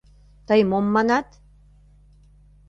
[0.47, 1.27] Тый мом манат?